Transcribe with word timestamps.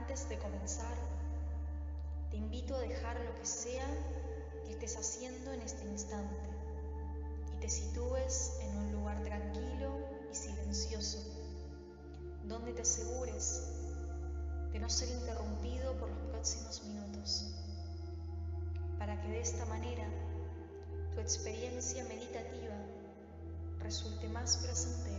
Antes 0.00 0.28
de 0.28 0.38
comenzar, 0.38 0.94
te 2.30 2.36
invito 2.36 2.76
a 2.76 2.80
dejar 2.80 3.18
lo 3.20 3.34
que 3.34 3.46
sea 3.46 3.86
que 4.64 4.72
estés 4.72 4.94
haciendo 4.96 5.52
en 5.52 5.62
este 5.62 5.84
instante 5.88 6.50
y 7.54 7.60
te 7.60 7.68
sitúes 7.68 8.58
en 8.60 8.76
un 8.76 8.92
lugar 8.92 9.22
tranquilo 9.22 9.96
y 10.30 10.34
silencioso, 10.34 11.18
donde 12.44 12.74
te 12.74 12.82
asegures 12.82 13.62
de 14.70 14.78
no 14.78 14.90
ser 14.90 15.08
interrumpido 15.08 15.96
por 15.98 16.10
los 16.10 16.28
próximos 16.30 16.82
minutos, 16.84 17.54
para 18.98 19.18
que 19.22 19.28
de 19.28 19.40
esta 19.40 19.64
manera 19.64 20.06
tu 21.14 21.20
experiencia 21.20 22.04
meditativa 22.04 22.76
resulte 23.80 24.28
más 24.28 24.58
placentera. 24.58 25.15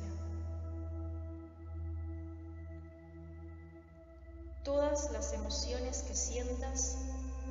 Todas 4.68 5.10
las 5.14 5.32
emociones 5.32 6.04
que 6.06 6.14
sientas 6.14 6.98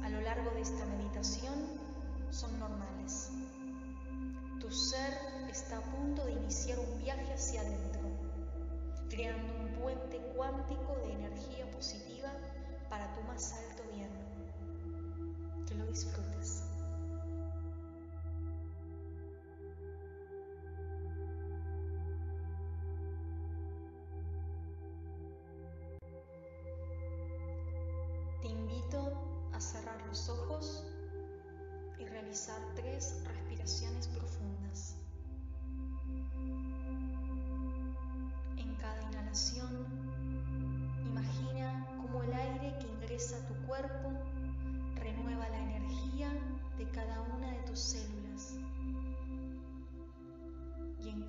a 0.05 0.11
lo 0.11 0.21
largo 0.21 0.51
de 0.51 0.61
esta 0.61 0.85
meditación 0.85 1.55
son 2.31 2.59
normales. 2.59 3.31
Tu 4.61 4.71
ser 4.71 5.15
está 5.51 5.79
a 5.79 5.81
punto 5.81 6.27
de 6.27 6.33
iniciar 6.33 6.79
un 6.79 6.99
viaje 6.99 7.33
hacia 7.33 7.63
adentro, 7.63 8.03
creando 9.09 9.55
un 9.55 9.81
puente 9.81 10.19
cuántico 10.37 10.95
de 11.07 11.15
energía 11.15 11.71
positiva 11.71 12.31
para 12.91 13.11
tu 13.15 13.23
más 13.23 13.55
alto 13.55 13.83
bien. 13.95 14.11
Que 15.67 15.75
lo 15.75 15.87
disfrutes. 15.87 16.56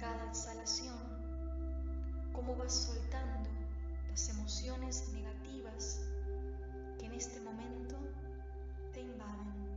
Cada 0.08 0.26
exhalación, 0.30 0.96
cómo 2.32 2.56
vas 2.56 2.74
soltando 2.74 3.50
las 4.10 4.30
emociones 4.30 5.10
negativas 5.10 6.00
que 6.98 7.08
en 7.08 7.12
este 7.12 7.42
momento 7.42 7.98
te 8.94 9.02
invaden. 9.02 9.68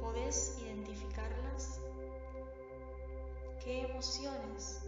¿Podés 0.00 0.56
identificarlas? 0.62 1.80
¿Qué 3.64 3.80
emociones 3.82 4.84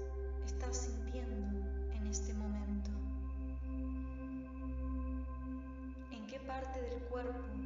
estás 0.46 0.76
sintiendo 0.76 1.58
en 1.92 2.06
este 2.06 2.32
momento? 2.34 2.90
¿En 6.12 6.24
qué 6.28 6.38
parte 6.38 6.80
del 6.82 7.00
cuerpo 7.08 7.59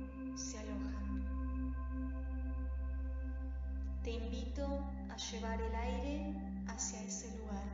invito 4.14 4.64
a 5.10 5.16
llevar 5.16 5.60
el 5.60 5.74
aire 5.74 6.34
hacia 6.68 7.02
ese 7.02 7.36
lugar, 7.38 7.64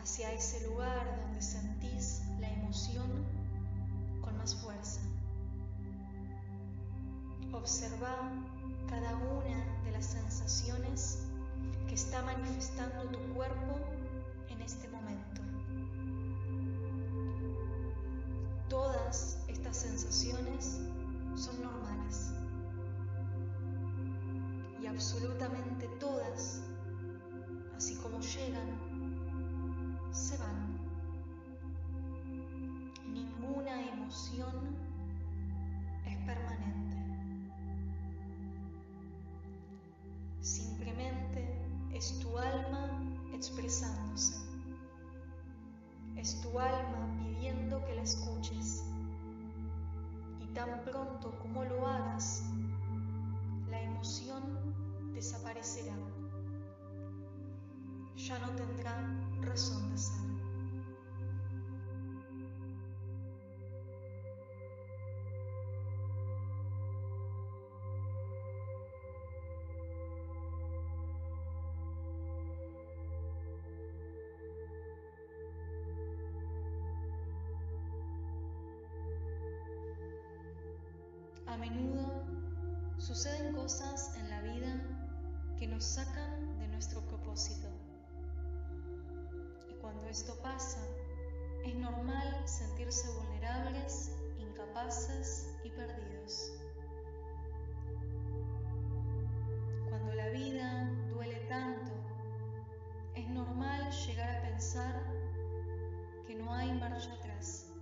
hacia 0.00 0.32
ese 0.32 0.66
lugar 0.68 1.20
donde 1.22 1.42
sentís 1.42 2.22
la 2.40 2.50
emoción 2.50 3.24
con 4.20 4.36
más 4.38 4.54
fuerza. 4.56 5.00
Observa 7.52 8.30
cada 8.88 9.16
una 9.16 9.82
de 9.84 9.92
las 9.92 10.06
sensaciones 10.06 11.18
que 11.86 11.94
está 11.94 12.22
manifestando 12.22 13.04
tu 13.10 13.18
cuerpo 13.34 13.78
en 14.48 14.60
este 14.62 14.88
momento. 14.88 15.42
Todas 18.68 19.38
estas 19.48 19.76
sensaciones 19.76 20.80
son 21.36 21.62
normales 21.62 21.81
absolutamente 24.92 25.88
todas, 25.98 26.60
así 27.74 27.96
como 27.96 28.20
llegan, 28.20 28.68
se 30.12 30.36
van. 30.36 30.78
Ninguna 33.10 33.88
emoción 33.88 34.76
es 36.04 36.16
permanente. 36.26 36.96
Simplemente 40.40 41.58
es 41.94 42.18
tu 42.18 42.38
alma 42.38 43.00
expresándose. 43.32 44.34
Es 46.16 46.38
tu 46.42 46.58
alma 46.60 47.16
pidiendo 47.18 47.82
que 47.86 47.94
la 47.94 48.02
escuches. 48.02 48.84
Y 50.40 50.46
tan 50.52 50.84
pronto 50.84 51.38
como 51.38 51.64
lo 51.64 51.86
hagas, 51.86 51.91
Ya 58.32 58.38
no 58.38 58.56
tendrá 58.56 58.96
razón 59.42 59.90
de 59.90 59.98
ser. 59.98 60.22
A 81.46 81.58
menudo 81.58 82.24
suceden 82.96 83.52
cosas 83.52 84.16
en 84.16 84.30
la 84.30 84.40
vida 84.40 84.80
que 85.58 85.66
nos 85.66 85.84
sacan 85.84 86.58
de 86.58 86.68
nuestro 86.68 87.02
propósito. 87.02 87.71
Esto 90.12 90.36
pasa, 90.42 90.78
es 91.64 91.74
normal 91.74 92.46
sentirse 92.46 93.10
vulnerables, 93.12 94.10
incapaces 94.38 95.56
y 95.64 95.70
perdidos. 95.70 96.52
Cuando 99.88 100.12
la 100.12 100.28
vida 100.28 100.90
duele 101.08 101.40
tanto, 101.48 101.92
es 103.14 103.26
normal 103.30 103.90
llegar 103.90 104.36
a 104.36 104.42
pensar 104.42 105.02
que 106.26 106.34
no 106.34 106.52
hay 106.52 106.70
marcha 106.74 107.10
atrás, 107.14 107.72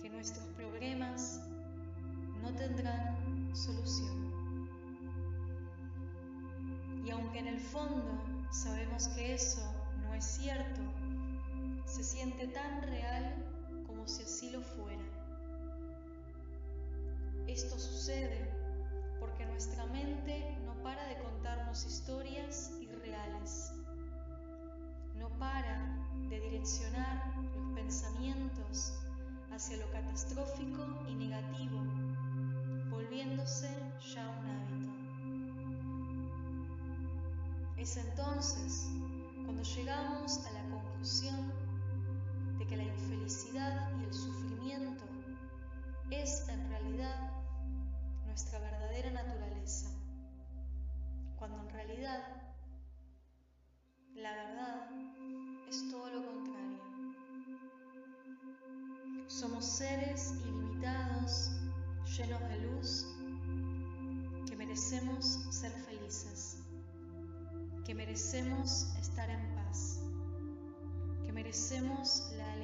que 0.00 0.08
nuestros 0.08 0.46
problemas 0.50 1.40
no 2.40 2.54
tendrán 2.54 3.50
solución. 3.52 4.70
Y 7.04 7.10
aunque 7.10 7.40
en 7.40 7.48
el 7.48 7.58
fondo 7.58 8.16
sabemos 8.52 9.08
que 9.08 9.34
eso 9.34 9.85
no 10.06 10.14
es 10.14 10.24
cierto, 10.24 10.80
se 11.84 12.02
siente 12.02 12.48
tan 12.48 12.82
real 12.82 13.34
como 13.86 14.06
si 14.08 14.22
así 14.22 14.50
lo 14.50 14.62
fuera. 14.62 15.02
Esto 17.46 17.78
sucede 17.78 18.50
porque 19.20 19.46
nuestra 19.46 19.86
mente 19.86 20.58
no 20.64 20.74
para 20.82 21.06
de 21.06 21.18
contarnos 21.18 21.84
historias 21.84 22.72
irreales, 22.80 23.72
no 25.16 25.28
para 25.38 25.80
de 26.28 26.40
direccionar 26.40 27.36
los 27.54 27.74
pensamientos 27.74 28.94
hacia 29.52 29.76
lo 29.76 29.90
catastrófico 29.90 30.84
y 31.08 31.14
negativo 31.14 31.80
volviéndose 32.90 33.68
ya 34.14 34.28
un 34.28 34.46
hábito. 34.46 34.92
Es 37.76 37.96
entonces 37.96 38.88
cuando 39.56 39.74
llegamos 39.74 40.44
a 40.44 40.52
la 40.52 40.62
conclusión 40.68 41.50
de 42.58 42.66
que 42.66 42.76
la 42.76 42.82
infelicidad 42.82 43.90
y 43.98 44.04
el 44.04 44.12
sufrimiento 44.12 45.02
es 46.10 46.46
en 46.50 46.68
realidad 46.68 47.32
nuestra 48.26 48.58
verdadera 48.58 49.12
naturaleza, 49.12 49.88
cuando 51.38 51.62
en 51.62 51.70
realidad 51.70 52.22
la 54.14 54.30
verdad 54.30 54.90
es 55.70 55.90
todo 55.90 56.10
lo 56.10 56.26
contrario. 56.26 56.78
Somos 59.26 59.64
seres 59.64 60.34
ilimitados 60.44 61.50
llenos 62.14 62.40
de 62.42 62.58
luz, 62.58 63.06
que 64.46 64.54
merecemos 64.54 65.24
ser 65.50 65.72
felices. 65.72 66.58
que 67.86 67.94
merecemos 67.94 68.95
estar 69.16 69.30
en 69.30 69.54
paz, 69.54 70.02
que 71.24 71.32
merecemos 71.32 72.30
la 72.36 72.55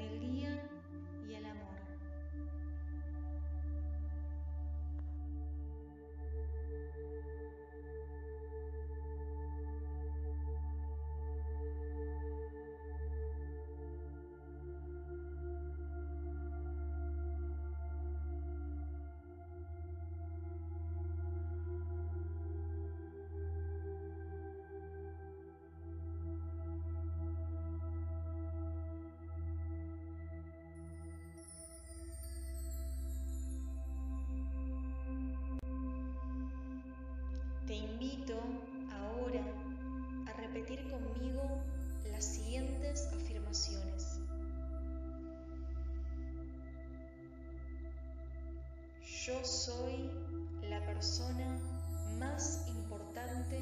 Te 37.72 37.78
invito 37.78 38.34
ahora 38.92 39.40
a 40.28 40.32
repetir 40.34 40.90
conmigo 40.90 41.40
las 42.10 42.22
siguientes 42.22 43.08
afirmaciones. 43.14 44.20
Yo 49.24 49.42
soy 49.42 50.10
la 50.69 50.84
persona 50.84 51.46
más 52.19 52.62
importante 52.69 53.58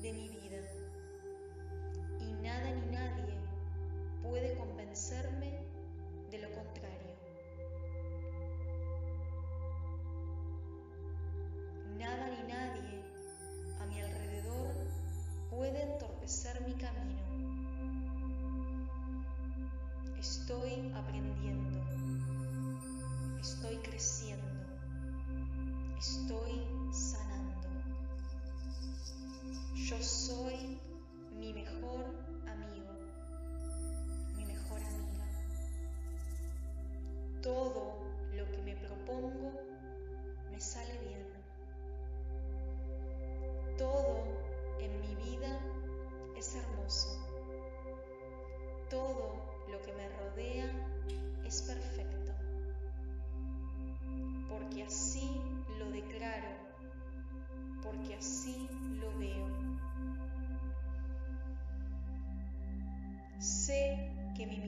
de 0.00 0.12
mi 0.14 0.30
vida 0.30 0.62
y 2.20 2.32
nada 2.42 2.70
ni 2.70 2.86
nadie 2.86 3.34
puede 4.22 4.56
convencerme 4.56 5.61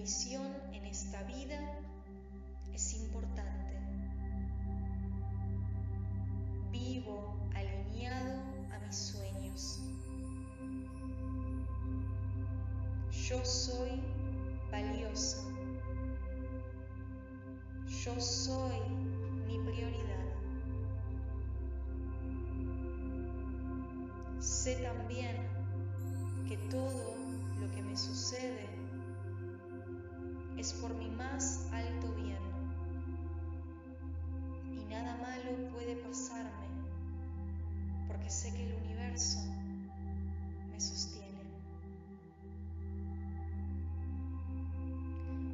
misión 0.05 0.53
en 0.75 0.85
esta 0.85 1.23
vida 1.23 1.59
es 2.75 2.93
importante. 2.93 3.73
Vivo 6.71 7.49
alineado 7.55 8.35
a 8.71 8.79
mis 8.81 8.95
sueños. 8.95 9.81
Yo 13.13 13.43
soy 13.47 14.03
valiosa. 14.71 15.43
Yo 18.05 18.21
soy 18.21 18.79
mi 19.47 19.59
prioridad. 19.61 20.27
Sé 24.39 24.77
también 24.83 25.35
que 26.47 26.59
todo 26.69 27.15
lo 27.59 27.71
que 27.75 27.83
me 27.83 27.97
sucede 27.97 28.84
es 30.57 30.73
por 30.75 30.95
mi 30.95 31.09
más 31.09 31.69
alto 31.73 32.13
bien 32.15 32.39
y 34.73 34.85
nada 34.85 35.17
malo 35.17 35.71
puede 35.73 35.97
pasarme 35.97 36.69
porque 38.07 38.31
sé 38.31 38.53
que 38.55 38.65
el 38.65 38.75
universo 38.75 39.39
me 40.71 40.81
sostiene. 40.81 41.43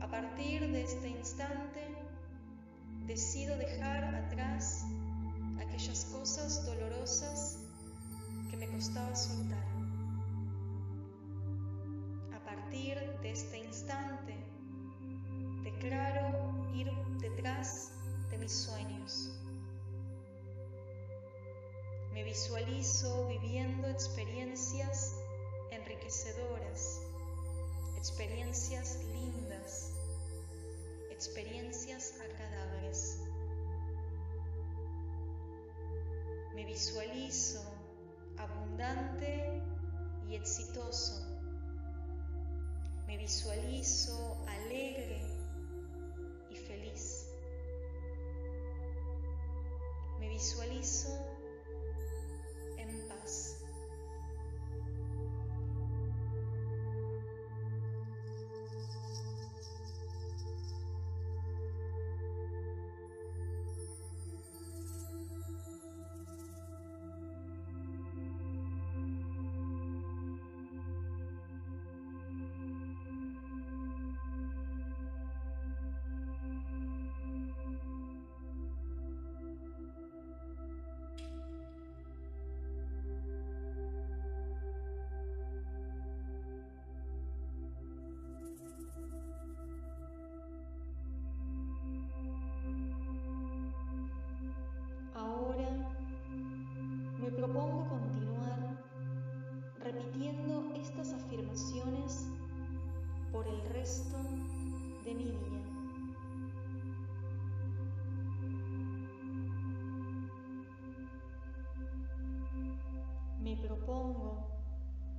A 0.01 0.09
partir 0.09 0.61
de 0.71 0.83
este 0.83 1.09
instante, 1.09 1.97
decido 3.07 3.57
dejar 3.57 4.15
atrás 4.15 4.85
aquellas 5.61 6.05
cosas 6.07 6.65
dolorosas 6.67 7.59
que 8.51 8.57
me 8.57 8.69
costaba 8.69 9.15
soltar. 9.15 9.70
Experiencias 28.01 28.99
lindas, 29.13 29.93
experiencias 31.11 32.15
agradables. 32.19 33.19
Me 36.55 36.65
visualizo 36.65 37.61
abundante 38.39 39.63
y 40.27 40.35
exitoso. 40.35 41.27
Me 43.07 43.19
visualizo 43.19 44.47
alegre 44.49 45.21
y 46.49 46.57
feliz. 46.57 47.27
Me 50.19 50.31
visualizo 50.31 51.40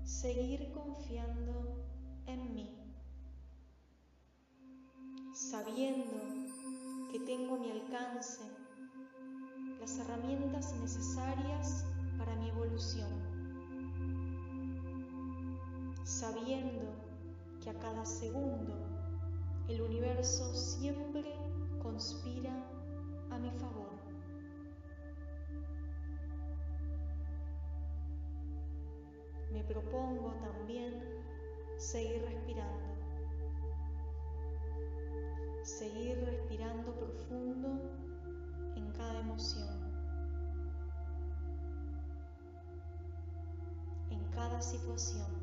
seguir 0.04 0.72
confiando 0.72 1.84
en 2.28 2.54
mí, 2.54 2.70
sabiendo 5.34 6.18
que 7.12 7.20
tengo 7.22 7.56
a 7.56 7.60
mi 7.60 7.72
alcance 7.72 8.42
las 9.80 9.98
herramientas 9.98 10.74
necesarias 10.82 11.86
para 12.18 12.36
mi 12.36 12.50
evolución. 12.50 13.32
sabiendo 16.04 16.94
que 17.64 17.70
a 17.70 17.80
cada 17.80 18.06
segundo 18.06 18.74
el 19.68 19.82
universo 19.82 20.54
siempre 20.54 21.34
conspira 21.82 22.52
a 23.32 23.38
mi 23.40 23.50
favor. 23.52 24.01
Propongo 29.74 30.34
también 30.42 31.02
seguir 31.78 32.22
respirando, 32.24 32.94
seguir 35.64 36.20
respirando 36.26 36.94
profundo 36.94 37.80
en 38.76 38.92
cada 38.92 39.20
emoción, 39.20 39.70
en 44.10 44.24
cada 44.32 44.62
situación 44.62 45.41